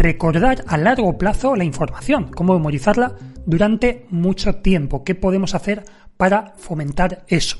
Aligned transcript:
recordar 0.00 0.64
a 0.66 0.78
largo 0.78 1.18
plazo 1.18 1.54
la 1.56 1.64
información, 1.64 2.30
cómo 2.34 2.54
memorizarla 2.54 3.16
durante 3.44 4.06
mucho 4.10 4.56
tiempo, 4.56 5.04
qué 5.04 5.14
podemos 5.14 5.54
hacer 5.54 5.84
para 6.16 6.54
fomentar 6.56 7.24
eso. 7.28 7.58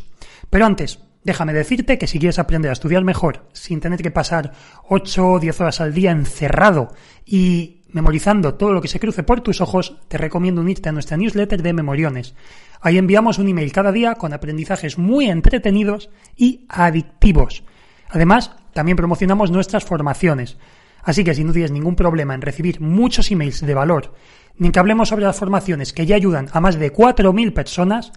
Pero 0.49 0.65
antes, 0.65 1.01
déjame 1.23 1.53
decirte 1.53 1.99
que 1.99 2.07
si 2.07 2.19
quieres 2.19 2.39
aprender 2.39 2.71
a 2.71 2.73
estudiar 2.73 3.05
mejor 3.05 3.47
sin 3.53 3.81
tener 3.81 4.01
que 4.01 4.11
pasar 4.11 4.53
8 4.89 5.29
o 5.33 5.39
10 5.39 5.61
horas 5.61 5.81
al 5.83 5.93
día 5.93 6.13
encerrado 6.13 6.95
y 7.27 7.83
memorizando 7.93 8.55
todo 8.55 8.73
lo 8.73 8.81
que 8.81 8.89
se 8.89 9.01
cruce 9.01 9.23
por 9.23 9.43
tus 9.43 9.61
ojos, 9.61 9.99
te 10.09 10.17
recomiendo 10.17 10.63
unirte 10.63 10.89
a 10.89 10.93
nuestra 10.93 11.19
newsletter 11.19 11.63
de 11.63 11.73
Memoriones. 11.75 12.35
Ahí 12.81 12.97
enviamos 12.97 13.39
un 13.39 13.49
email 13.49 13.71
cada 13.73 13.93
día 13.93 14.15
con 14.15 14.33
aprendizajes 14.33 14.97
muy 14.97 15.27
entretenidos 15.29 16.09
y 16.37 16.65
adictivos. 16.71 17.65
Además, 18.09 18.53
también 18.73 18.97
promocionamos 18.97 19.51
nuestras 19.51 19.85
formaciones. 19.85 20.57
Así 21.03 21.25
que 21.25 21.35
si 21.35 21.45
no 21.45 21.53
tienes 21.53 21.71
ningún 21.71 21.97
problema 21.97 22.35
en 22.35 22.43
recibir 22.43 22.81
muchos 22.81 23.31
emails 23.31 23.61
de 23.61 23.75
valor, 23.75 24.15
ni 24.57 24.71
que 24.71 24.79
hablemos 24.79 25.09
sobre 25.09 25.25
las 25.25 25.39
formaciones 25.39 25.93
que 25.93 26.07
ya 26.07 26.17
ayudan 26.17 26.49
a 26.53 26.61
más 26.61 26.79
de 26.79 26.93
4.000 26.93 27.53
personas, 27.53 28.13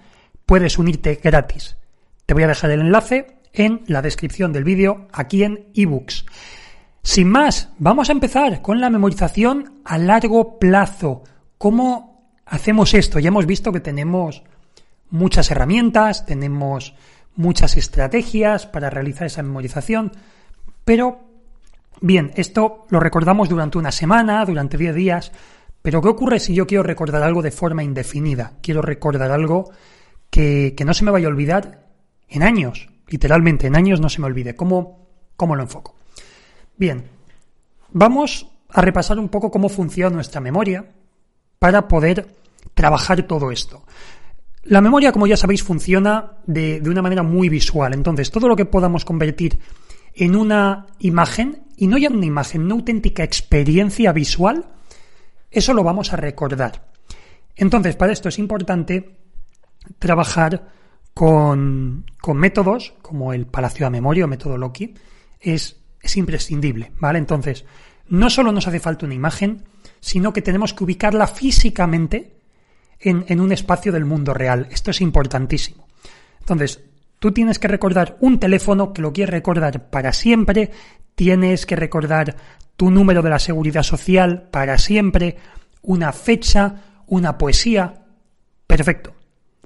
puedes 0.45 0.77
unirte 0.77 1.19
gratis. 1.23 1.77
Te 2.25 2.33
voy 2.33 2.43
a 2.43 2.47
dejar 2.47 2.71
el 2.71 2.81
enlace 2.81 3.37
en 3.53 3.81
la 3.87 4.01
descripción 4.01 4.51
del 4.51 4.63
vídeo 4.63 5.07
aquí 5.11 5.43
en 5.43 5.67
ebooks. 5.73 6.25
Sin 7.01 7.29
más, 7.29 7.69
vamos 7.79 8.09
a 8.09 8.13
empezar 8.13 8.61
con 8.61 8.79
la 8.79 8.89
memorización 8.89 9.81
a 9.83 9.97
largo 9.97 10.57
plazo. 10.57 11.23
¿Cómo 11.57 12.29
hacemos 12.45 12.93
esto? 12.93 13.19
Ya 13.19 13.27
hemos 13.27 13.45
visto 13.45 13.71
que 13.71 13.81
tenemos 13.81 14.43
muchas 15.09 15.51
herramientas, 15.51 16.25
tenemos 16.25 16.95
muchas 17.35 17.77
estrategias 17.77 18.67
para 18.67 18.89
realizar 18.89 19.27
esa 19.27 19.43
memorización, 19.43 20.11
pero 20.85 21.32
Bien, 22.01 22.31
esto 22.35 22.85
lo 22.89 22.99
recordamos 22.99 23.49
durante 23.49 23.77
una 23.77 23.91
semana, 23.91 24.45
durante 24.45 24.77
10 24.77 24.95
días, 24.95 25.31
pero 25.81 26.01
¿qué 26.01 26.07
ocurre 26.07 26.39
si 26.39 26.53
yo 26.53 26.65
quiero 26.65 26.83
recordar 26.83 27.23
algo 27.23 27.41
de 27.41 27.51
forma 27.51 27.83
indefinida? 27.83 28.53
Quiero 28.61 28.81
recordar 28.81 29.31
algo 29.31 29.71
que, 30.29 30.75
no 30.85 30.93
se 30.93 31.03
me 31.03 31.11
vaya 31.11 31.27
a 31.27 31.29
olvidar 31.29 31.87
en 32.29 32.41
años, 32.41 32.89
literalmente, 33.07 33.67
en 33.67 33.75
años 33.75 33.99
no 33.99 34.09
se 34.09 34.21
me 34.21 34.27
olvide. 34.27 34.55
¿Cómo, 34.55 35.09
cómo 35.35 35.55
lo 35.55 35.61
enfoco? 35.61 35.95
Bien, 36.77 37.03
vamos 37.91 38.47
a 38.69 38.81
repasar 38.81 39.19
un 39.19 39.29
poco 39.29 39.51
cómo 39.51 39.69
funciona 39.69 40.15
nuestra 40.15 40.41
memoria 40.41 40.85
para 41.59 41.87
poder 41.87 42.35
trabajar 42.73 43.23
todo 43.23 43.51
esto. 43.51 43.83
La 44.63 44.81
memoria, 44.81 45.11
como 45.11 45.27
ya 45.27 45.37
sabéis, 45.37 45.61
funciona 45.61 46.37
de, 46.47 46.79
de, 46.79 46.89
una 46.89 47.01
manera 47.01 47.21
muy 47.23 47.49
visual. 47.49 47.93
Entonces, 47.93 48.31
todo 48.31 48.47
lo 48.47 48.55
que 48.55 48.65
podamos 48.65 49.03
convertir 49.03 49.59
en 50.15 50.35
una 50.35 50.87
imagen, 50.99 51.62
y 51.77 51.87
no 51.87 51.97
ya 51.97 52.09
una 52.09 52.25
imagen, 52.25 52.63
una 52.63 52.75
auténtica 52.75 53.23
experiencia 53.23 54.11
visual, 54.11 54.65
eso 55.51 55.73
lo 55.73 55.83
vamos 55.83 56.13
a 56.13 56.17
recordar. 56.17 56.89
Entonces, 57.55 57.95
para 57.95 58.13
esto 58.13 58.29
es 58.29 58.39
importante 58.39 59.17
trabajar 59.99 60.69
con, 61.13 62.05
con 62.19 62.37
métodos 62.37 62.93
como 63.01 63.33
el 63.33 63.45
Palacio 63.45 63.85
de 63.85 63.91
Memoria 63.91 64.25
o 64.25 64.27
método 64.27 64.57
Loki. 64.57 64.93
Es, 65.39 65.77
es 66.01 66.17
imprescindible, 66.17 66.91
¿vale? 66.99 67.19
Entonces, 67.19 67.65
no 68.07 68.29
solo 68.29 68.51
nos 68.51 68.67
hace 68.67 68.79
falta 68.79 69.05
una 69.05 69.15
imagen, 69.15 69.63
sino 69.99 70.33
que 70.33 70.41
tenemos 70.41 70.73
que 70.73 70.83
ubicarla 70.83 71.27
físicamente 71.27 72.37
en, 72.99 73.25
en 73.27 73.39
un 73.39 73.51
espacio 73.51 73.91
del 73.91 74.05
mundo 74.05 74.33
real. 74.33 74.67
Esto 74.71 74.91
es 74.91 75.01
importantísimo. 75.01 75.87
Entonces, 76.39 76.81
Tú 77.23 77.31
tienes 77.31 77.57
que 77.57 77.69
recordar 77.69 78.17
un 78.19 78.37
teléfono 78.37 78.91
que 78.91 79.01
lo 79.01 79.13
quieres 79.13 79.31
recordar 79.31 79.89
para 79.89 80.11
siempre, 80.11 80.71
tienes 81.15 81.65
que 81.65 81.75
recordar 81.75 82.35
tu 82.75 82.89
número 82.89 83.21
de 83.21 83.29
la 83.29 83.39
seguridad 83.39 83.83
social 83.83 84.47
para 84.51 84.77
siempre, 84.77 85.37
una 85.81 86.11
fecha, 86.11 86.75
una 87.07 87.37
poesía. 87.37 88.05
Perfecto. 88.67 89.13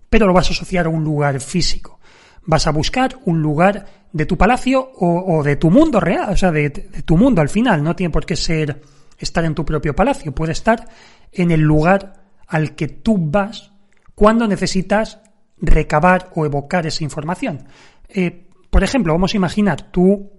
Pero 0.10 0.28
lo 0.28 0.34
vas 0.34 0.50
a 0.50 0.52
asociar 0.52 0.86
a 0.86 0.90
un 0.90 1.04
lugar 1.04 1.40
físico. 1.40 2.00
Vas 2.44 2.68
a 2.68 2.72
buscar 2.72 3.18
un 3.26 3.42
lugar 3.42 3.86
de 4.12 4.26
tu 4.26 4.38
palacio 4.38 4.92
o, 4.96 5.44
de 5.44 5.58
tu 5.58 5.70
mundo 5.70 6.00
real, 6.00 6.32
o 6.32 6.38
sea, 6.38 6.52
de, 6.52 6.70
tu 6.70 7.18
mundo 7.18 7.42
al 7.42 7.50
final. 7.50 7.84
No 7.84 7.96
tiene 7.96 8.12
por 8.12 8.26
qué 8.26 8.36
ser 8.36 8.82
estar 9.18 9.44
en 9.44 9.56
tu 9.56 9.66
propio 9.66 9.96
palacio, 9.96 10.34
puede 10.34 10.54
estar 10.54 10.88
en 11.32 11.52
el 11.52 11.62
lugar 11.62 12.14
al 12.48 12.76
que 12.76 12.88
tú 12.88 13.18
vas 13.18 13.72
cuando 14.16 14.48
necesitas 14.48 15.20
recabar 15.58 16.30
o 16.36 16.46
evocar 16.46 16.86
esa 16.88 17.04
información. 17.04 17.68
Eh, 18.08 18.48
por 18.70 18.84
ejemplo, 18.84 19.14
vamos 19.14 19.34
a 19.34 19.38
imaginar, 19.38 19.92
tú 19.92 20.37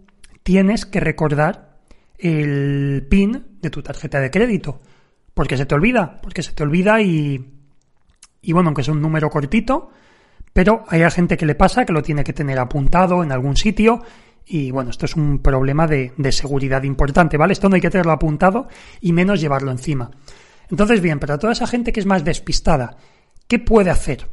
tienes 0.49 0.87
que 0.87 0.99
recordar 0.99 1.77
el 2.17 3.07
PIN 3.11 3.59
de 3.61 3.69
tu 3.69 3.83
tarjeta 3.83 4.19
de 4.19 4.31
crédito. 4.31 4.81
Porque 5.35 5.59
se 5.59 5.67
te 5.67 5.75
olvida, 5.75 6.23
porque 6.23 6.43
se 6.43 6.53
te 6.53 6.63
olvida 6.63 7.03
y, 7.03 7.53
y 8.41 8.53
bueno, 8.55 8.71
aunque 8.71 8.81
es 8.81 8.89
un 8.89 9.03
número 9.03 9.29
cortito, 9.29 9.91
pero 10.55 10.85
hay 10.89 11.03
gente 11.11 11.37
que 11.37 11.45
le 11.45 11.55
pasa 11.55 11.85
que 11.85 11.93
lo 11.93 12.01
tiene 12.01 12.25
que 12.25 12.33
tener 12.33 12.59
apuntado 12.59 13.23
en 13.23 13.31
algún 13.31 13.59
sitio 13.59 14.01
y 14.47 14.71
bueno, 14.71 14.89
esto 14.89 15.05
es 15.05 15.17
un 15.17 15.41
problema 15.41 15.87
de, 15.87 16.15
de 16.17 16.33
seguridad 16.33 16.83
importante, 16.83 17.37
¿vale? 17.37 17.53
Esto 17.53 17.69
no 17.69 17.75
hay 17.75 17.83
que 17.83 17.91
tenerlo 17.91 18.13
apuntado 18.13 18.69
y 19.03 19.13
menos 19.13 19.43
llevarlo 19.43 19.71
encima. 19.71 20.11
Entonces, 20.71 21.03
bien, 21.03 21.19
para 21.19 21.37
toda 21.37 21.53
esa 21.53 21.67
gente 21.67 21.93
que 21.93 22.01
es 22.01 22.07
más 22.07 22.25
despistada, 22.25 22.97
¿qué 23.49 23.59
puede 23.59 23.91
hacer? 23.91 24.27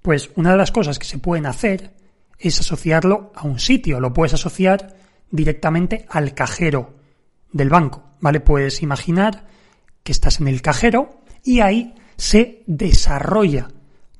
Pues 0.00 0.30
una 0.36 0.52
de 0.52 0.56
las 0.56 0.72
cosas 0.72 0.98
que 0.98 1.04
se 1.04 1.18
pueden 1.18 1.44
hacer 1.44 1.92
es 2.38 2.60
asociarlo 2.60 3.30
a 3.34 3.42
un 3.46 3.58
sitio. 3.58 4.00
Lo 4.00 4.14
puedes 4.14 4.32
asociar 4.32 5.03
directamente 5.34 6.06
al 6.08 6.32
cajero 6.32 6.94
del 7.52 7.68
banco, 7.68 8.04
¿vale? 8.20 8.38
Puedes 8.38 8.82
imaginar 8.82 9.46
que 10.04 10.12
estás 10.12 10.40
en 10.40 10.46
el 10.46 10.62
cajero 10.62 11.22
y 11.42 11.60
ahí 11.60 11.94
se 12.16 12.62
desarrolla 12.66 13.66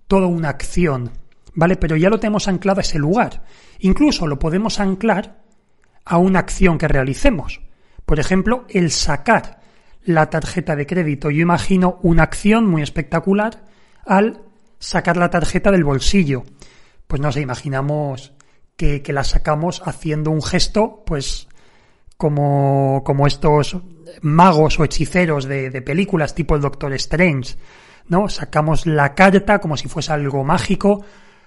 toda 0.09 0.27
una 0.27 0.49
acción, 0.49 1.13
¿vale? 1.55 1.77
Pero 1.77 1.97
ya 1.97 2.11
lo 2.11 2.19
tenemos 2.19 2.49
anclado 2.49 2.81
a 2.81 2.83
ese 2.83 2.99
lugar. 2.99 3.45
Incluso 3.79 4.27
lo 4.27 4.41
podemos 4.41 4.81
anclar 4.81 5.41
a 6.05 6.19
una 6.19 6.41
acción 6.41 6.79
que 6.79 6.89
realicemos. 6.89 7.61
Por 8.05 8.19
ejemplo, 8.19 8.67
el 8.69 8.91
sacar 8.91 9.61
la 10.03 10.29
tarjeta 10.29 10.75
de 10.75 10.87
crédito. 10.87 11.31
Yo 11.31 11.43
imagino 11.43 12.01
una 12.03 12.25
acción 12.25 12.67
muy 12.67 12.83
espectacular 12.83 13.65
al 14.05 14.43
sacar 14.81 15.17
la 15.17 15.31
tarjeta 15.31 15.71
del 15.71 15.85
bolsillo. 15.85 16.43
Pues 17.07 17.23
no 17.23 17.31
sé, 17.31 17.41
imaginamos 17.41 18.33
que, 18.77 19.03
la 19.13 19.25
sacamos 19.25 19.83
haciendo 19.85 20.31
un 20.31 20.43
gesto, 20.43 21.03
pues 21.07 21.49
como, 22.17 23.03
como 23.05 23.27
estos 23.27 23.79
magos 24.23 24.79
o 24.79 24.85
hechiceros 24.85 25.47
de, 25.47 25.71
de, 25.71 25.83
películas 25.83 26.35
tipo 26.35 26.55
el 26.55 26.61
Doctor 26.61 26.93
Strange, 26.95 27.57
¿no? 28.09 28.29
Sacamos 28.29 28.87
la 28.87 29.15
carta 29.15 29.61
como 29.61 29.77
si 29.77 29.89
fuese 29.89 30.13
algo 30.13 30.45
mágico, 30.45 31.05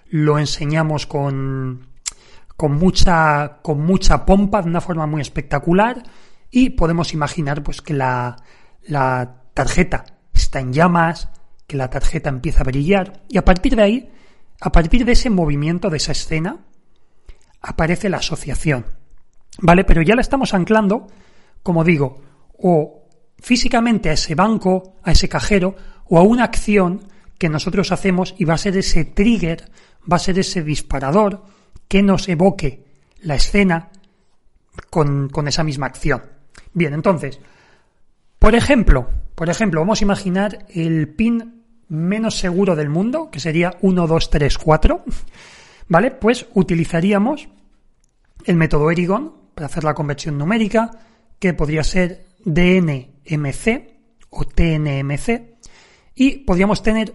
lo 0.09 0.39
enseñamos 0.39 1.05
con, 1.05 1.87
con 2.55 2.73
mucha, 2.73 3.59
con 3.61 3.81
mucha 3.81 4.25
pompa, 4.25 4.61
de 4.61 4.69
una 4.69 4.81
forma 4.81 5.05
muy 5.05 5.21
espectacular, 5.21 6.03
y 6.49 6.71
podemos 6.71 7.13
imaginar 7.13 7.61
pues 7.61 7.81
que 7.81 7.93
la, 7.93 8.37
la 8.83 9.43
tarjeta 9.53 10.05
está 10.33 10.59
en 10.59 10.73
llamas, 10.73 11.29
que 11.67 11.77
la 11.77 11.89
tarjeta 11.89 12.29
empieza 12.29 12.61
a 12.61 12.63
brillar 12.63 13.21
y 13.27 13.37
a 13.37 13.45
partir 13.45 13.75
de 13.75 13.81
ahí, 13.83 14.11
a 14.61 14.71
partir 14.71 15.05
de 15.05 15.11
ese 15.11 15.29
movimiento, 15.29 15.89
de 15.89 15.97
esa 15.97 16.13
escena, 16.13 16.66
aparece 17.61 18.09
la 18.09 18.17
asociación. 18.17 18.85
¿vale? 19.59 19.83
Pero 19.83 20.01
ya 20.01 20.15
la 20.15 20.21
estamos 20.21 20.53
anclando, 20.53 21.07
como 21.63 21.83
digo, 21.83 22.21
o 22.57 23.07
físicamente 23.39 24.09
a 24.09 24.13
ese 24.13 24.35
banco, 24.35 24.95
a 25.03 25.11
ese 25.11 25.29
cajero, 25.29 25.75
o 26.05 26.17
a 26.17 26.23
una 26.23 26.43
acción 26.43 27.01
que 27.37 27.49
nosotros 27.49 27.91
hacemos 27.91 28.33
y 28.37 28.45
va 28.45 28.55
a 28.55 28.59
ser 28.59 28.77
ese 28.77 29.05
trigger, 29.05 29.69
va 30.11 30.15
a 30.17 30.19
ser 30.19 30.39
ese 30.39 30.63
disparador 30.63 31.43
que 31.87 32.01
nos 32.01 32.27
evoque 32.29 32.85
la 33.21 33.35
escena 33.35 33.89
con, 34.89 35.29
con 35.29 35.47
esa 35.47 35.63
misma 35.63 35.87
acción. 35.87 36.23
Bien, 36.73 36.93
entonces, 36.93 37.39
por 38.39 38.55
ejemplo, 38.55 39.09
por 39.35 39.49
ejemplo, 39.49 39.81
vamos 39.81 40.01
a 40.01 40.03
imaginar 40.03 40.65
el 40.69 41.09
pin 41.09 41.63
menos 41.89 42.37
seguro 42.37 42.75
del 42.75 42.89
mundo, 42.89 43.29
que 43.31 43.39
sería 43.39 43.77
1, 43.81 44.07
2, 44.07 44.29
3, 44.29 44.57
4. 44.57 45.03
¿Vale? 45.89 46.11
Pues 46.11 46.47
utilizaríamos 46.53 47.49
el 48.45 48.55
método 48.55 48.91
Erigon 48.91 49.33
para 49.55 49.67
hacer 49.67 49.83
la 49.83 49.93
conversión 49.93 50.37
numérica, 50.37 50.91
que 51.39 51.53
podría 51.53 51.83
ser 51.83 52.25
DNMC 52.45 53.95
o 54.29 54.45
TNMC, 54.45 55.57
y 56.15 56.37
podríamos 56.39 56.81
tener 56.83 57.13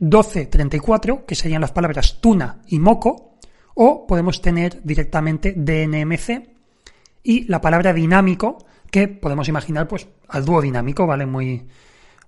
1234, 0.00 1.26
que 1.26 1.34
serían 1.34 1.60
las 1.60 1.72
palabras 1.72 2.20
tuna 2.20 2.62
y 2.66 2.78
moco, 2.78 3.38
o 3.74 4.06
podemos 4.06 4.40
tener 4.40 4.82
directamente 4.82 5.54
DNMC 5.56 6.48
y 7.22 7.44
la 7.44 7.60
palabra 7.60 7.92
dinámico, 7.92 8.66
que 8.90 9.08
podemos 9.08 9.48
imaginar 9.48 9.86
pues 9.86 10.08
al 10.28 10.44
dúo 10.44 10.60
dinámico, 10.60 11.06
¿vale? 11.06 11.26
Muy, 11.26 11.68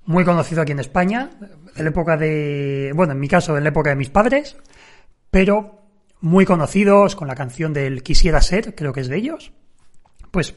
muy 0.04 0.24
conocido 0.24 0.62
aquí 0.62 0.72
en 0.72 0.80
España, 0.80 1.30
de 1.74 1.82
la 1.82 1.90
época 1.90 2.16
de, 2.16 2.92
bueno, 2.94 3.12
en 3.12 3.20
mi 3.20 3.28
caso, 3.28 3.54
de 3.54 3.60
la 3.60 3.70
época 3.70 3.90
de 3.90 3.96
mis 3.96 4.10
padres, 4.10 4.56
pero 5.32 5.80
muy 6.20 6.44
conocidos 6.44 7.16
con 7.16 7.26
la 7.26 7.34
canción 7.34 7.72
del 7.72 8.02
Quisiera 8.02 8.42
ser, 8.42 8.74
creo 8.74 8.92
que 8.92 9.00
es 9.00 9.08
de 9.08 9.16
ellos. 9.16 9.50
Pues 10.30 10.54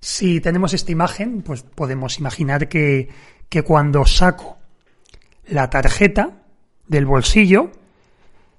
si 0.00 0.40
tenemos 0.40 0.74
esta 0.74 0.90
imagen, 0.90 1.42
pues 1.42 1.62
podemos 1.62 2.18
imaginar 2.18 2.68
que, 2.68 3.08
que 3.48 3.62
cuando 3.62 4.04
saco 4.04 4.58
la 5.46 5.70
tarjeta 5.70 6.42
del 6.88 7.06
bolsillo, 7.06 7.70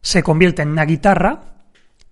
se 0.01 0.23
convierte 0.23 0.61
en 0.61 0.69
una 0.69 0.85
guitarra 0.85 1.41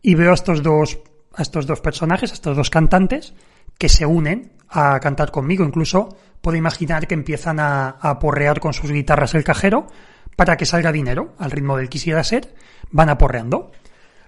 y 0.02 0.16
veo 0.16 0.32
a 0.32 0.36
estos 0.36 0.62
dos, 0.62 1.00
estos 1.38 1.66
dos 1.66 1.80
personajes, 1.80 2.32
a 2.32 2.34
estos 2.34 2.58
dos 2.58 2.70
cantantes, 2.70 3.34
que 3.78 3.88
se 3.88 4.06
unen 4.06 4.52
a 4.68 5.00
cantar 5.00 5.32
conmigo. 5.32 5.64
Incluso 5.64 6.10
puedo 6.42 6.58
imaginar 6.58 7.08
que 7.08 7.14
empiezan 7.14 7.62
a, 7.62 7.88
a 8.02 8.20
porrear 8.20 8.60
con 8.60 8.74
sus 8.74 8.92
guitarras 8.92 9.34
el 9.34 9.46
cajero 9.46 9.88
para 10.36 10.58
que 10.58 10.66
salga 10.66 10.92
dinero 10.92 11.34
al 11.38 11.52
ritmo 11.52 11.78
del 11.78 11.90
quisiera 11.90 12.24
ser, 12.24 12.54
van 12.92 13.10
aporreando. 13.10 13.72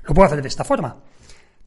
Lo 0.04 0.14
puedo 0.14 0.28
hacer 0.28 0.42
de 0.42 0.48
esta 0.48 0.64
forma. 0.64 0.98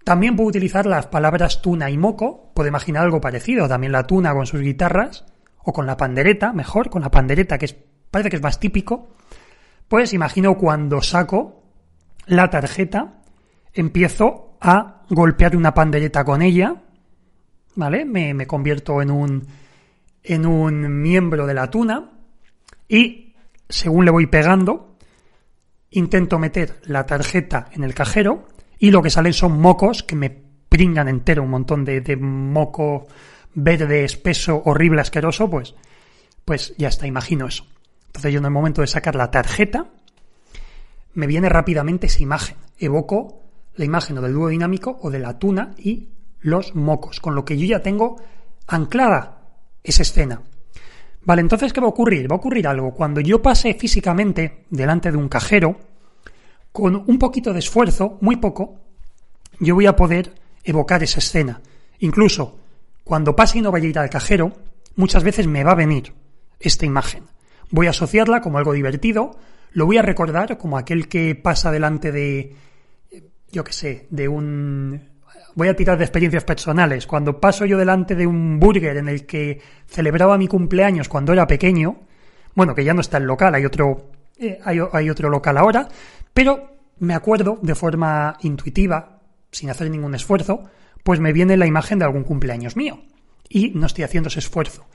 También 0.04 0.36
puedo 0.36 0.48
utilizar 0.48 0.86
las 0.86 1.06
palabras 1.06 1.60
tuna 1.60 1.90
y 1.90 1.98
moco, 1.98 2.50
puedo 2.54 2.68
imaginar 2.68 3.04
algo 3.04 3.20
parecido, 3.20 3.68
también 3.68 3.92
la 3.92 4.06
tuna 4.06 4.32
con 4.32 4.46
sus 4.46 4.60
guitarras, 4.60 5.26
o 5.62 5.72
con 5.72 5.86
la 5.86 5.96
pandereta, 5.96 6.52
mejor, 6.52 6.88
con 6.88 7.02
la 7.02 7.10
pandereta 7.10 7.58
que 7.58 7.66
es, 7.66 7.76
parece 8.10 8.30
que 8.30 8.36
es 8.36 8.42
más 8.42 8.58
típico. 8.58 9.10
Pues 9.86 10.14
imagino 10.14 10.56
cuando 10.56 11.02
saco 11.02 11.62
la 12.26 12.48
tarjeta, 12.48 13.22
empiezo 13.74 14.56
a 14.60 15.02
golpear 15.10 15.56
una 15.56 15.74
pandereta 15.74 16.24
con 16.24 16.40
ella, 16.40 16.74
¿vale? 17.74 18.04
Me, 18.04 18.32
me 18.32 18.46
convierto 18.46 19.02
en 19.02 19.10
un, 19.10 19.46
en 20.22 20.46
un 20.46 21.02
miembro 21.02 21.46
de 21.46 21.54
la 21.54 21.68
tuna 21.68 22.10
y 22.88 23.27
según 23.68 24.04
le 24.04 24.10
voy 24.10 24.26
pegando, 24.26 24.96
intento 25.90 26.38
meter 26.38 26.80
la 26.84 27.06
tarjeta 27.06 27.68
en 27.72 27.84
el 27.84 27.94
cajero 27.94 28.46
y 28.78 28.90
lo 28.90 29.02
que 29.02 29.10
salen 29.10 29.32
son 29.32 29.60
mocos 29.60 30.02
que 30.02 30.16
me 30.16 30.30
pringan 30.68 31.08
entero, 31.08 31.42
un 31.42 31.50
montón 31.50 31.84
de, 31.84 32.00
de 32.00 32.16
moco 32.16 33.06
verde, 33.54 34.04
espeso, 34.04 34.62
horrible, 34.64 35.00
asqueroso, 35.00 35.48
pues, 35.50 35.74
pues 36.44 36.74
ya 36.76 36.88
está, 36.88 37.06
imagino 37.06 37.46
eso. 37.46 37.66
Entonces 38.06 38.32
yo 38.32 38.38
en 38.38 38.44
el 38.46 38.50
momento 38.50 38.80
de 38.80 38.86
sacar 38.86 39.14
la 39.14 39.30
tarjeta, 39.30 39.86
me 41.14 41.26
viene 41.26 41.48
rápidamente 41.48 42.06
esa 42.06 42.22
imagen. 42.22 42.56
Evoco 42.78 43.42
la 43.74 43.84
imagen 43.84 44.18
o 44.18 44.20
del 44.20 44.32
dúo 44.32 44.48
dinámico 44.48 44.98
o 45.02 45.10
de 45.10 45.18
la 45.18 45.38
tuna 45.38 45.74
y 45.78 46.10
los 46.40 46.74
mocos, 46.74 47.20
con 47.20 47.34
lo 47.34 47.44
que 47.44 47.58
yo 47.58 47.66
ya 47.66 47.82
tengo 47.82 48.16
anclada 48.66 49.42
esa 49.82 50.02
escena. 50.02 50.42
Vale, 51.28 51.42
entonces, 51.42 51.74
¿qué 51.74 51.80
va 51.82 51.88
a 51.88 51.90
ocurrir? 51.90 52.26
Va 52.30 52.36
a 52.36 52.38
ocurrir 52.38 52.66
algo. 52.66 52.94
Cuando 52.94 53.20
yo 53.20 53.42
pase 53.42 53.74
físicamente 53.74 54.64
delante 54.70 55.10
de 55.10 55.18
un 55.18 55.28
cajero, 55.28 55.76
con 56.72 56.96
un 56.96 57.18
poquito 57.18 57.52
de 57.52 57.58
esfuerzo, 57.58 58.16
muy 58.22 58.36
poco, 58.36 58.80
yo 59.60 59.74
voy 59.74 59.84
a 59.84 59.94
poder 59.94 60.32
evocar 60.64 61.02
esa 61.02 61.18
escena. 61.18 61.60
Incluso 61.98 62.58
cuando 63.04 63.36
pase 63.36 63.58
y 63.58 63.60
no 63.60 63.70
vaya 63.70 63.84
a 63.84 63.90
ir 63.90 63.98
al 63.98 64.08
cajero, 64.08 64.54
muchas 64.96 65.22
veces 65.22 65.46
me 65.46 65.64
va 65.64 65.72
a 65.72 65.74
venir 65.74 66.14
esta 66.60 66.86
imagen. 66.86 67.24
Voy 67.70 67.88
a 67.88 67.90
asociarla 67.90 68.40
como 68.40 68.56
algo 68.56 68.72
divertido, 68.72 69.32
lo 69.72 69.84
voy 69.84 69.98
a 69.98 70.02
recordar 70.02 70.56
como 70.56 70.78
aquel 70.78 71.08
que 71.08 71.34
pasa 71.34 71.70
delante 71.70 72.10
de, 72.10 72.56
yo 73.52 73.64
qué 73.64 73.72
sé, 73.74 74.06
de 74.08 74.28
un 74.28 75.02
voy 75.58 75.66
a 75.66 75.74
tirar 75.74 75.98
de 75.98 76.04
experiencias 76.04 76.44
personales. 76.44 77.04
Cuando 77.04 77.40
paso 77.40 77.66
yo 77.66 77.76
delante 77.76 78.14
de 78.14 78.28
un 78.28 78.60
burger 78.60 78.96
en 78.96 79.08
el 79.08 79.26
que 79.26 79.60
celebraba 79.88 80.38
mi 80.38 80.46
cumpleaños 80.46 81.08
cuando 81.08 81.32
era 81.32 81.48
pequeño, 81.48 81.96
bueno, 82.54 82.76
que 82.76 82.84
ya 82.84 82.94
no 82.94 83.00
está 83.00 83.16
el 83.16 83.24
local, 83.24 83.56
hay 83.56 83.64
otro, 83.64 84.12
eh, 84.38 84.60
hay, 84.64 84.78
hay 84.92 85.10
otro 85.10 85.28
local 85.28 85.58
ahora, 85.58 85.88
pero 86.32 86.76
me 87.00 87.12
acuerdo 87.12 87.58
de 87.60 87.74
forma 87.74 88.36
intuitiva, 88.42 89.18
sin 89.50 89.68
hacer 89.68 89.90
ningún 89.90 90.14
esfuerzo, 90.14 90.62
pues 91.02 91.18
me 91.18 91.32
viene 91.32 91.56
la 91.56 91.66
imagen 91.66 91.98
de 91.98 92.04
algún 92.04 92.22
cumpleaños 92.22 92.76
mío. 92.76 93.00
Y 93.48 93.70
no 93.70 93.86
estoy 93.86 94.04
haciendo 94.04 94.28
ese 94.28 94.38
esfuerzo. 94.38 94.86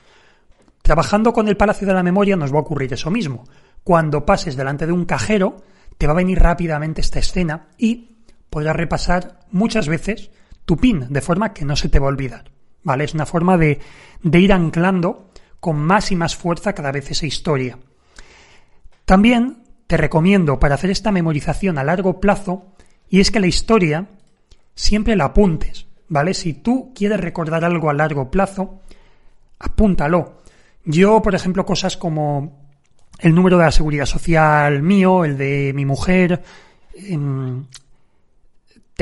Trabajando 0.81 1.33
con 1.33 1.49
el 1.49 1.57
Palacio 1.57 1.85
de 1.85 1.93
la 1.93 2.03
Memoria 2.03 2.37
nos 2.37 2.53
va 2.53 2.59
a 2.59 2.61
ocurrir 2.61 2.93
eso 2.93 3.11
mismo. 3.11 3.43
Cuando 3.83 4.25
pases 4.25 4.55
delante 4.55 4.85
de 4.85 4.93
un 4.93 5.03
cajero, 5.03 5.57
te 5.97 6.07
va 6.07 6.13
a 6.13 6.15
venir 6.15 6.39
rápidamente 6.39 7.01
esta 7.01 7.19
escena 7.19 7.67
y 7.77 8.15
podrás 8.49 8.77
repasar 8.77 9.39
muchas 9.51 9.89
veces 9.89 10.31
tu 10.65 10.77
pin, 10.77 11.07
de 11.09 11.21
forma 11.21 11.53
que 11.53 11.65
no 11.65 11.75
se 11.75 11.89
te 11.89 11.99
va 11.99 12.07
a 12.07 12.09
olvidar. 12.09 12.51
¿Vale? 12.83 13.05
Es 13.05 13.13
una 13.13 13.25
forma 13.25 13.57
de, 13.57 13.79
de 14.21 14.39
ir 14.39 14.51
anclando 14.51 15.29
con 15.59 15.77
más 15.77 16.11
y 16.11 16.15
más 16.15 16.35
fuerza 16.35 16.73
cada 16.73 16.91
vez 16.91 17.09
esa 17.11 17.25
historia. 17.25 17.77
También 19.05 19.63
te 19.87 19.97
recomiendo 19.97 20.59
para 20.59 20.75
hacer 20.75 20.89
esta 20.89 21.11
memorización 21.11 21.77
a 21.77 21.83
largo 21.83 22.19
plazo, 22.19 22.73
y 23.09 23.19
es 23.19 23.31
que 23.31 23.39
la 23.39 23.47
historia 23.47 24.07
siempre 24.75 25.15
la 25.15 25.25
apuntes, 25.25 25.85
¿vale? 26.09 26.33
Si 26.33 26.53
tú 26.53 26.93
quieres 26.95 27.19
recordar 27.19 27.63
algo 27.63 27.89
a 27.89 27.93
largo 27.93 28.31
plazo, 28.31 28.81
apúntalo. 29.59 30.41
Yo, 30.85 31.21
por 31.21 31.35
ejemplo, 31.35 31.65
cosas 31.65 31.95
como 31.95 32.63
el 33.19 33.33
número 33.33 33.57
de 33.57 33.65
la 33.65 33.71
seguridad 33.71 34.05
social 34.05 34.81
mío, 34.81 35.23
el 35.23 35.37
de 35.37 35.71
mi 35.73 35.85
mujer, 35.85 36.43
em, 36.95 37.65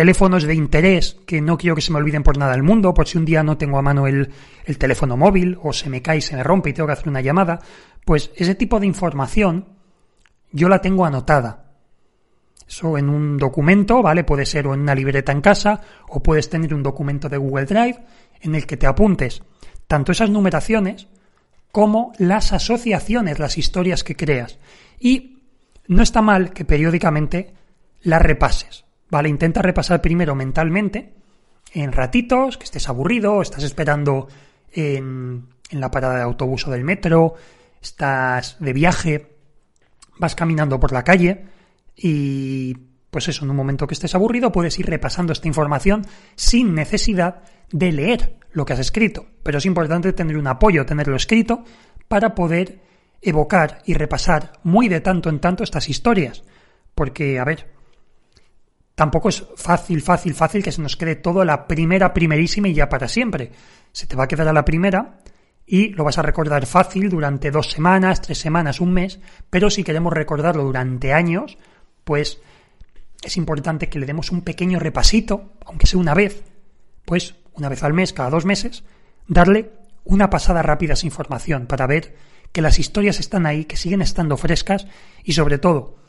teléfonos 0.02 0.46
de 0.46 0.56
interés 0.56 1.16
que 1.28 1.42
no 1.42 1.60
quiero 1.60 1.76
que 1.76 1.82
se 1.84 1.92
me 1.92 2.00
olviden 2.00 2.24
por 2.24 2.36
nada 2.36 2.54
del 2.54 2.64
mundo, 2.64 2.92
por 2.92 3.08
si 3.08 3.20
un 3.20 3.26
día 3.26 3.44
no 3.44 3.60
tengo 3.60 3.78
a 3.78 3.84
mano 3.84 4.08
el, 4.08 4.32
el 4.66 4.78
teléfono 4.80 5.16
móvil 5.16 5.60
o 5.62 5.74
se 5.74 5.92
me 5.92 6.02
cae 6.02 6.18
y 6.18 6.22
se 6.22 6.36
me 6.36 6.42
rompe 6.42 6.72
y 6.72 6.74
tengo 6.74 6.88
que 6.88 6.94
hacer 6.94 7.08
una 7.08 7.22
llamada, 7.22 7.60
pues 8.04 8.32
ese 8.36 8.56
tipo 8.56 8.80
de 8.80 8.88
información 8.88 9.68
yo 10.52 10.70
la 10.70 10.82
tengo 10.82 11.06
anotada. 11.06 11.66
Eso 12.68 12.98
en 12.98 13.12
un 13.12 13.38
documento, 13.38 14.02
¿vale? 14.02 14.24
Puede 14.24 14.48
ser 14.48 14.66
o 14.66 14.74
en 14.74 14.80
una 14.80 14.96
libreta 14.96 15.32
en 15.34 15.42
casa 15.42 15.80
o 16.10 16.24
puedes 16.24 16.50
tener 16.50 16.74
un 16.74 16.82
documento 16.82 17.30
de 17.30 17.38
Google 17.38 17.66
Drive 17.66 18.00
en 18.42 18.56
el 18.56 18.66
que 18.66 18.78
te 18.78 18.88
apuntes 18.88 19.44
tanto 19.86 20.14
esas 20.14 20.32
numeraciones 20.32 21.10
como 21.72 22.12
las 22.18 22.54
asociaciones, 22.54 23.38
las 23.38 23.56
historias 23.60 24.04
que 24.04 24.16
creas. 24.16 24.58
Y 25.00 25.44
no 25.88 26.02
está 26.02 26.24
mal 26.24 26.54
que 26.54 26.66
periódicamente 26.66 27.54
las 28.02 28.24
repases. 28.24 28.86
¿Vale? 29.12 29.30
Intenta 29.30 29.62
repasar 29.62 30.02
primero 30.02 30.34
mentalmente, 30.34 31.14
en 31.74 31.92
ratitos, 31.92 32.58
que 32.58 32.64
estés 32.64 32.90
aburrido, 32.90 33.42
estás 33.42 33.64
esperando 33.64 34.28
en, 34.72 35.48
en 35.70 35.80
la 35.80 35.92
parada 35.92 36.16
de 36.16 36.24
autobús 36.24 36.66
o 36.68 36.72
del 36.72 36.84
metro, 36.84 37.36
estás 37.82 38.58
de 38.60 38.74
viaje, 38.74 39.36
vas 40.18 40.36
caminando 40.36 40.80
por 40.80 40.92
la 40.92 41.04
calle 41.04 41.46
y 41.96 42.76
pues 43.12 43.28
eso, 43.28 43.44
en 43.44 43.52
un 43.52 43.58
momento 43.58 43.88
que 43.88 43.94
estés 43.94 44.16
aburrido 44.16 44.52
puedes 44.52 44.80
ir 44.80 44.86
repasando 44.86 45.34
esta 45.34 45.48
información 45.48 46.06
sin 46.36 46.74
necesidad 46.74 47.44
de 47.70 47.92
leer 47.92 48.38
lo 48.54 48.66
que 48.66 48.74
has 48.74 48.80
escrito. 48.80 49.26
Pero 49.44 49.58
es 49.58 49.66
importante 49.66 50.14
tener 50.14 50.38
un 50.38 50.48
apoyo, 50.48 50.86
tenerlo 50.86 51.18
escrito, 51.18 51.66
para 52.08 52.34
poder 52.34 52.80
evocar 53.22 53.82
y 53.86 53.94
repasar 53.94 54.54
muy 54.64 54.88
de 54.88 55.02
tanto 55.02 55.30
en 55.30 55.40
tanto 55.40 55.64
estas 55.64 55.90
historias. 55.90 56.44
Porque, 56.96 57.40
a 57.40 57.44
ver, 57.44 57.68
tampoco 59.02 59.30
es 59.30 59.44
fácil, 59.56 60.00
fácil, 60.04 60.36
fácil 60.36 60.62
que 60.62 60.72
se 60.72 60.80
nos 60.80 60.96
quede 60.96 61.16
todo 61.16 61.42
a 61.42 61.46
la 61.46 61.66
primera, 61.66 62.14
primerísima 62.14 62.68
y 62.68 62.76
ya 62.76 62.88
para 62.88 63.08
siempre. 63.08 63.52
Se 63.92 64.06
te 64.06 64.16
va 64.16 64.26
a 64.26 64.28
quedar 64.28 64.48
a 64.48 64.54
la 64.54 64.64
primera 64.64 65.18
y 65.66 65.88
lo 65.88 66.04
vas 66.04 66.20
a 66.20 66.22
recordar 66.22 66.68
fácil 66.68 67.10
durante 67.10 67.50
dos 67.50 67.72
semanas, 67.72 68.22
tres 68.22 68.38
semanas, 68.38 68.80
un 68.80 68.94
mes, 68.94 69.20
pero 69.50 69.72
si 69.72 69.84
queremos 69.84 70.14
recordarlo 70.14 70.64
durante 70.64 71.14
años, 71.14 71.58
pues 72.04 72.42
es 73.24 73.38
importante 73.38 73.90
que 73.90 73.98
le 73.98 74.06
demos 74.06 74.32
un 74.32 74.42
pequeño 74.44 74.78
repasito, 74.78 75.54
aunque 75.66 75.88
sea 75.88 76.00
una 76.00 76.14
vez, 76.14 76.44
pues 77.04 77.34
una 77.54 77.70
vez 77.70 77.82
al 77.82 77.94
mes, 77.94 78.14
cada 78.14 78.30
dos 78.30 78.46
meses, 78.46 78.84
darle 79.28 79.72
una 80.04 80.30
pasada 80.30 80.62
rápida 80.62 80.94
a 80.94 80.94
esa 80.94 81.08
información 81.08 81.66
para 81.66 81.88
ver 81.88 82.16
que 82.52 82.62
las 82.62 82.78
historias 82.78 83.20
están 83.20 83.48
ahí, 83.48 83.66
que 83.66 83.78
siguen 83.78 84.04
estando 84.04 84.38
frescas 84.38 84.86
y 85.24 85.34
sobre 85.34 85.58
todo 85.58 86.01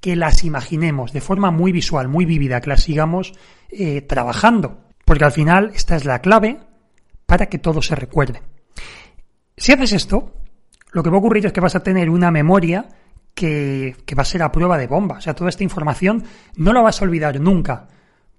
que 0.00 0.16
las 0.16 0.44
imaginemos 0.44 1.12
de 1.12 1.20
forma 1.20 1.50
muy 1.50 1.72
visual, 1.72 2.08
muy 2.08 2.24
vívida, 2.24 2.60
que 2.60 2.70
las 2.70 2.82
sigamos 2.82 3.34
eh, 3.70 4.02
trabajando. 4.02 4.80
Porque 5.04 5.24
al 5.24 5.32
final 5.32 5.72
esta 5.74 5.96
es 5.96 6.04
la 6.04 6.20
clave 6.20 6.58
para 7.26 7.46
que 7.46 7.58
todo 7.58 7.82
se 7.82 7.94
recuerde. 7.94 8.42
Si 9.56 9.72
haces 9.72 9.92
esto, 9.92 10.34
lo 10.92 11.02
que 11.02 11.10
va 11.10 11.16
a 11.16 11.20
ocurrir 11.20 11.46
es 11.46 11.52
que 11.52 11.60
vas 11.60 11.76
a 11.76 11.82
tener 11.82 12.10
una 12.10 12.30
memoria 12.30 12.88
que, 13.34 13.96
que 14.04 14.14
va 14.14 14.22
a 14.22 14.26
ser 14.26 14.42
a 14.42 14.52
prueba 14.52 14.78
de 14.78 14.86
bomba. 14.86 15.18
O 15.18 15.20
sea, 15.20 15.34
toda 15.34 15.50
esta 15.50 15.64
información 15.64 16.24
no 16.56 16.72
la 16.72 16.82
vas 16.82 17.00
a 17.00 17.04
olvidar 17.04 17.40
nunca. 17.40 17.88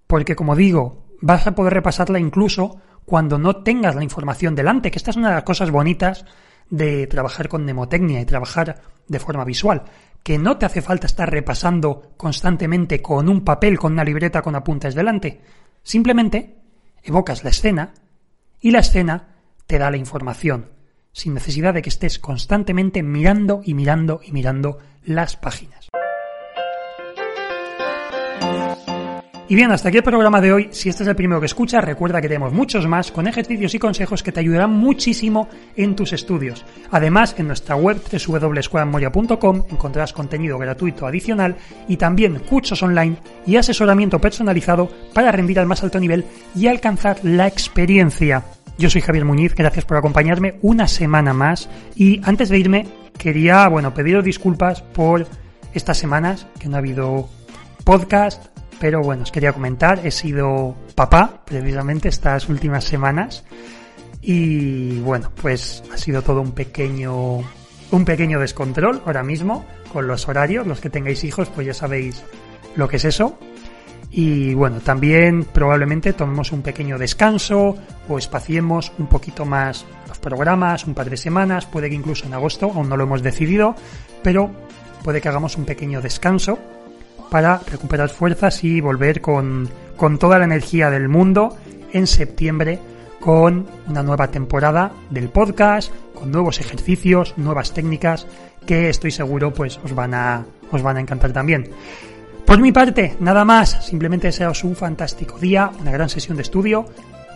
Porque 0.07 0.35
como 0.35 0.55
digo, 0.55 1.07
vas 1.21 1.47
a 1.47 1.55
poder 1.55 1.73
repasarla 1.73 2.19
incluso 2.19 2.81
cuando 3.05 3.37
no 3.37 3.63
tengas 3.63 3.95
la 3.95 4.03
información 4.03 4.55
delante, 4.55 4.91
que 4.91 4.97
esta 4.97 5.11
es 5.11 5.17
una 5.17 5.29
de 5.29 5.35
las 5.35 5.43
cosas 5.43 5.71
bonitas 5.71 6.25
de 6.69 7.07
trabajar 7.07 7.47
con 7.47 7.63
mnemotecnia 7.63 8.19
y 8.19 8.25
trabajar 8.25 8.81
de 9.07 9.19
forma 9.19 9.45
visual, 9.45 9.83
que 10.27 10.37
no 10.37 10.57
te 10.57 10.65
hace 10.65 10.81
falta 10.81 11.07
estar 11.07 11.31
repasando 11.31 12.11
constantemente 12.17 13.01
con 13.01 13.29
un 13.29 13.45
papel, 13.45 13.79
con 13.79 13.93
una 13.93 14.03
libreta 14.03 14.41
con 14.41 14.55
apuntes 14.55 14.93
delante. 14.93 15.39
Simplemente 15.83 16.57
evocas 17.01 17.45
la 17.45 17.49
escena 17.49 17.93
y 18.59 18.71
la 18.71 18.79
escena 18.79 19.37
te 19.67 19.77
da 19.77 19.89
la 19.89 19.95
información, 19.95 20.69
sin 21.13 21.33
necesidad 21.33 21.73
de 21.73 21.81
que 21.81 21.87
estés 21.87 22.19
constantemente 22.19 23.03
mirando 23.03 23.61
y 23.63 23.73
mirando 23.73 24.19
y 24.21 24.33
mirando 24.33 24.79
las 25.05 25.37
páginas. 25.37 25.87
Y 29.49 29.55
bien, 29.55 29.71
hasta 29.71 29.87
aquí 29.87 29.97
el 29.97 30.03
programa 30.03 30.41
de 30.41 30.51
hoy. 30.51 30.67
Si 30.71 30.89
este 30.89 31.03
es 31.03 31.09
el 31.09 31.15
primero 31.15 31.39
que 31.39 31.45
escuchas, 31.45 31.81
recuerda 31.81 32.19
que 32.19 32.27
tenemos 32.27 32.51
muchos 32.51 32.85
más 32.85 33.13
con 33.13 33.27
ejercicios 33.27 33.73
y 33.73 33.79
consejos 33.79 34.21
que 34.21 34.33
te 34.33 34.41
ayudarán 34.41 34.71
muchísimo 34.71 35.47
en 35.77 35.95
tus 35.95 36.11
estudios. 36.11 36.65
Además, 36.91 37.33
en 37.37 37.47
nuestra 37.47 37.77
web 37.77 38.01
www.escuelamemoria.com 38.11 39.63
encontrarás 39.69 40.11
contenido 40.11 40.57
gratuito 40.57 41.07
adicional 41.07 41.55
y 41.87 41.95
también 41.95 42.39
cursos 42.39 42.83
online 42.83 43.15
y 43.45 43.55
asesoramiento 43.55 44.19
personalizado 44.19 44.89
para 45.13 45.31
rendir 45.31 45.61
al 45.61 45.65
más 45.65 45.81
alto 45.81 45.97
nivel 45.97 46.25
y 46.53 46.67
alcanzar 46.67 47.19
la 47.23 47.47
experiencia. 47.47 48.43
Yo 48.77 48.89
soy 48.89 48.99
Javier 48.99 49.23
Muñiz, 49.23 49.55
gracias 49.55 49.85
por 49.85 49.95
acompañarme 49.95 50.59
una 50.61 50.89
semana 50.89 51.31
más 51.31 51.69
y 51.95 52.19
antes 52.25 52.49
de 52.49 52.59
irme 52.59 52.87
quería, 53.17 53.65
bueno, 53.69 53.93
pediros 53.93 54.25
disculpas 54.25 54.81
por 54.81 55.25
estas 55.73 55.97
semanas 55.97 56.47
que 56.59 56.67
no 56.67 56.75
ha 56.75 56.79
habido 56.79 57.29
podcast, 57.85 58.56
pero 58.79 59.01
bueno, 59.01 59.23
os 59.23 59.31
quería 59.31 59.53
comentar, 59.53 60.05
he 60.05 60.11
sido 60.11 60.75
papá 60.95 61.41
precisamente 61.45 62.09
estas 62.09 62.49
últimas 62.49 62.83
semanas. 62.83 63.43
Y 64.21 64.99
bueno, 64.99 65.31
pues 65.41 65.83
ha 65.93 65.97
sido 65.97 66.21
todo 66.21 66.41
un 66.41 66.51
pequeño 66.51 67.43
un 67.89 68.03
pequeño 68.03 68.39
descontrol 68.39 69.01
ahora 69.05 69.23
mismo 69.23 69.65
con 69.93 70.07
los 70.07 70.27
horarios, 70.27 70.67
los 70.67 70.81
que 70.81 70.89
tengáis 70.89 71.23
hijos 71.23 71.49
pues 71.49 71.67
ya 71.67 71.73
sabéis 71.73 72.23
lo 72.75 72.87
que 72.87 72.97
es 72.97 73.05
eso. 73.05 73.37
Y 74.09 74.53
bueno, 74.53 74.79
también 74.79 75.43
probablemente 75.43 76.13
tomemos 76.13 76.51
un 76.51 76.61
pequeño 76.61 76.97
descanso 76.97 77.75
o 78.07 78.17
espaciemos 78.17 78.91
un 78.97 79.07
poquito 79.07 79.45
más 79.45 79.85
los 80.07 80.17
programas, 80.19 80.85
un 80.85 80.93
par 80.93 81.09
de 81.09 81.17
semanas, 81.17 81.65
puede 81.65 81.89
que 81.89 81.95
incluso 81.95 82.25
en 82.25 82.33
agosto, 82.33 82.71
aún 82.73 82.87
no 82.87 82.95
lo 82.95 83.03
hemos 83.03 83.21
decidido, 83.21 83.75
pero 84.23 84.51
puede 85.03 85.21
que 85.21 85.27
hagamos 85.29 85.57
un 85.57 85.65
pequeño 85.65 86.01
descanso 86.01 86.57
para 87.29 87.59
recuperar 87.69 88.09
fuerzas 88.09 88.63
y 88.63 88.81
volver 88.81 89.21
con, 89.21 89.69
con 89.95 90.17
toda 90.17 90.39
la 90.39 90.45
energía 90.45 90.89
del 90.89 91.09
mundo 91.09 91.57
en 91.93 92.07
septiembre 92.07 92.79
con 93.19 93.65
una 93.87 94.03
nueva 94.03 94.29
temporada 94.29 94.91
del 95.09 95.29
podcast, 95.29 95.91
con 96.13 96.31
nuevos 96.31 96.59
ejercicios, 96.59 97.33
nuevas 97.37 97.73
técnicas 97.73 98.27
que 98.65 98.89
estoy 98.89 99.11
seguro 99.11 99.53
pues 99.53 99.79
os 99.83 99.93
van 99.93 100.13
a, 100.13 100.45
os 100.71 100.81
van 100.81 100.97
a 100.97 101.01
encantar 101.01 101.33
también. 101.33 101.69
Por 102.45 102.61
mi 102.61 102.71
parte, 102.71 103.17
nada 103.19 103.43
más, 103.43 103.85
simplemente 103.85 104.27
deseaos 104.27 104.63
un 104.63 104.75
fantástico 104.75 105.37
día, 105.37 105.69
una 105.81 105.91
gran 105.91 106.07
sesión 106.07 106.37
de 106.37 106.43
estudio, 106.43 106.85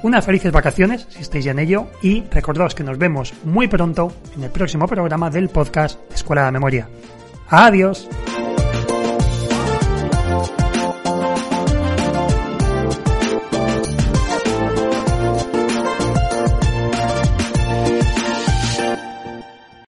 unas 0.04 0.26
felices 0.26 0.52
vacaciones, 0.52 1.06
si 1.10 1.22
estáis 1.22 1.46
ya 1.46 1.52
en 1.52 1.60
ello, 1.60 1.88
y 2.02 2.24
recordaos 2.32 2.76
que 2.76 2.84
nos 2.84 2.98
vemos 2.98 3.34
muy 3.44 3.68
pronto 3.68 4.14
en 4.36 4.44
el 4.44 4.50
próximo 4.50 4.88
programa 4.88 5.30
del 5.30 5.50
podcast 5.50 6.00
Escuela 6.14 6.46
de 6.46 6.52
Memoria. 6.52 6.88
Adiós. 7.50 8.08